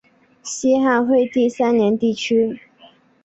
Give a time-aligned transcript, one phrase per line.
[0.41, 2.59] 西汉惠帝三年地区。